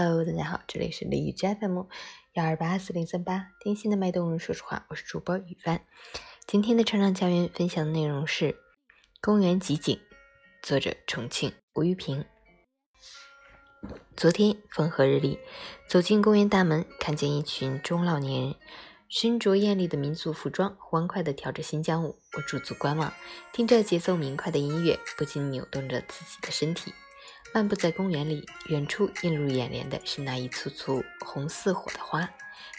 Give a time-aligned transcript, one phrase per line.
[0.00, 1.82] Hello，大家好，这里是李宇 FM
[2.34, 4.38] 幺二八四零三八，听心的脉动。
[4.38, 5.80] 说实话，我是主播雨帆。
[6.46, 8.52] 今天的成长家园分享的内容是
[9.20, 9.96] 《公园集锦》，
[10.62, 12.24] 作者重庆吴玉平。
[14.16, 15.36] 昨天风和日丽，
[15.88, 18.54] 走进公园大门，看见一群中老年人
[19.08, 22.16] 身着艳丽的民族服装，欢快地跳着新疆舞。
[22.36, 23.12] 我驻足观望，
[23.52, 26.94] 听着节奏明快的音乐，不禁扭动着自己的身体。
[27.54, 32.28] 漫步在公园里，远处映入眼帘的是那一簇簇红似火的花。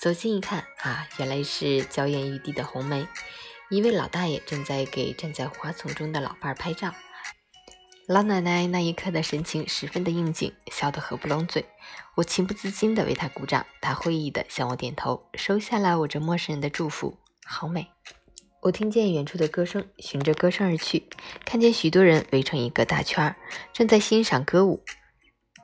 [0.00, 3.06] 走近一看，啊，原来是娇艳欲滴的红梅。
[3.70, 6.92] 一位老大爷正在给站在花丛中的老伴儿拍照。
[8.06, 11.64] 老奶奶那一刻的神情十分的应景，笑得合不拢嘴。
[12.16, 17.18] 我情不自禁地为她鼓掌，她会意地向我点头，收下了我这陌生人的祝福。
[17.44, 17.88] 好美。
[18.62, 21.08] 我听见远处的歌声，循着歌声而去，
[21.44, 23.36] 看见许多人围成一个大圈儿，
[23.72, 24.82] 正在欣赏歌舞。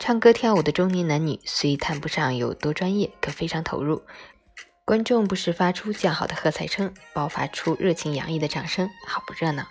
[0.00, 4.02] 唱歌跳舞的中年男女虽谈不上有多专业，可非常投入。
[4.84, 9.68] 观众不时发出叫好的喝彩声，爆发出热情洋溢的掌声，好不热闹。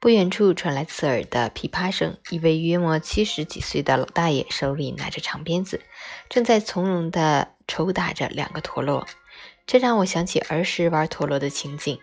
[0.00, 5.82] 不远处传来刺耳的噼啪声，一位约莫七十几岁的老大爷手里拿着长鞭子，
[6.28, 9.06] 正在从容地抽打着两个陀螺。
[9.68, 12.00] 这让我想起儿时玩陀螺的情景。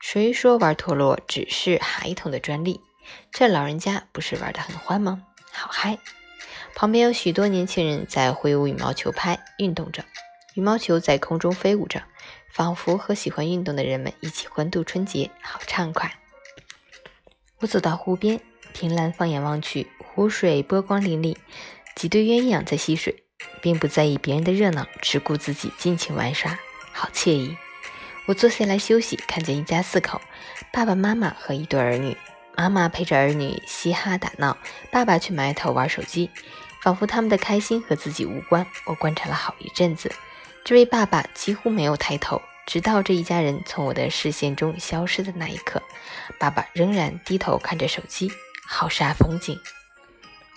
[0.00, 2.80] 谁说玩陀螺只是孩童的专利？
[3.30, 5.22] 这老人家不是玩得很欢吗？
[5.52, 5.98] 好嗨！
[6.74, 10.06] 旁边有许多年轻人在挥舞羽毛球拍，运动着。
[10.54, 12.02] 羽毛球在空中飞舞着，
[12.50, 16.18] 仿佛和喜欢运动的人们一起欢度春节，好畅快。
[17.58, 18.40] 我走到湖边，
[18.72, 21.36] 凭栏放眼望去，湖水波光粼粼，
[21.94, 23.22] 几对鸳鸯在戏水，
[23.60, 26.58] 并不在意别人的热闹，只顾自己尽情玩耍，
[26.92, 27.56] 好惬意。
[28.26, 30.20] 我坐下来休息，看见一家四口，
[30.72, 32.16] 爸爸妈妈和一对儿女。
[32.56, 34.56] 妈妈陪着儿女嘻哈打闹，
[34.90, 36.30] 爸爸却埋头玩手机，
[36.82, 38.66] 仿佛他们的开心和自己无关。
[38.84, 40.12] 我观察了好一阵子，
[40.62, 45.82] 这位爸爸几乎没有抬头，直到这一家人从我的视线中消失的那一刻，
[46.38, 48.30] 爸爸仍然低头看着手机，
[48.66, 49.58] 好煞风景。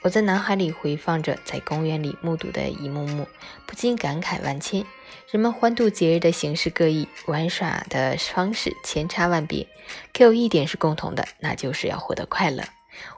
[0.05, 3.27] 我在脑海里回放着在公园里目睹的一幕幕，
[3.65, 4.85] 不禁感慨万千。
[5.31, 9.67] 人们欢度节日的形式各异，玩耍的方式千差万别，
[10.13, 12.63] 可有一点是共同的，那就是要获得快乐。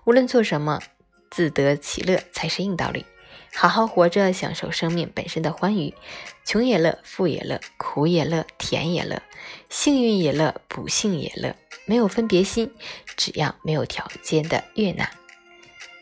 [0.05, 0.81] 无论做什么，
[1.29, 3.05] 自得其乐才是硬道理。
[3.53, 5.93] 好好活着，享受生命本身的欢愉，
[6.45, 9.21] 穷也乐，富也乐，苦也乐，甜也乐，
[9.69, 11.53] 幸运也乐，不幸也乐，
[11.85, 12.73] 没有分别心，
[13.17, 15.09] 只要没有条件的悦纳。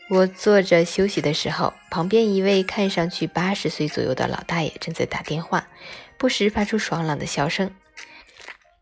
[0.08, 5.66] 我坐着休息的时候，旁边一位看上去八十岁左右的老大爷正在打电话，
[6.16, 7.72] 不时发出爽朗的笑声。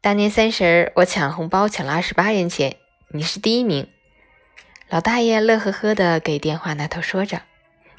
[0.02, 2.76] 大年三十儿，我抢红包抢了二十八元钱，
[3.08, 3.88] 你是第一名。
[4.90, 7.40] 老大爷乐呵呵地给电话那头说着。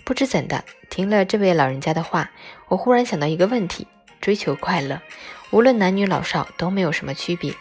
[0.03, 2.29] 不知怎的，听了这位老人家的话，
[2.67, 3.87] 我忽然想到一个问题：
[4.21, 5.01] 追求快乐，
[5.49, 7.51] 无论男女老少都没有什么区别，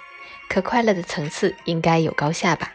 [0.51, 2.75] 可快乐的层次应该有高下吧？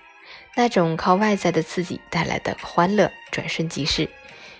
[0.55, 4.09] 那种靠外在的刺激带来的欢乐转瞬即逝，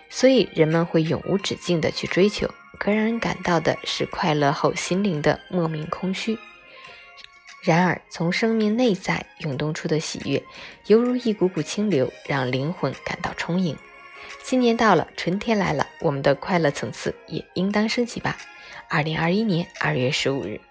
[0.09, 2.49] 所以人们会永无止境的去追求。
[2.77, 6.37] 可让人感到的是快乐后心灵的莫名空虚。
[7.61, 10.41] 然而，从生命内在涌动出的喜悦，
[10.85, 13.77] 犹如一股股清流，让灵魂感到充盈。
[14.41, 18.37] 新年到了，春天来了，我们的快乐层次也应当升级吧。
[18.87, 20.61] 二零二一年二月十五日。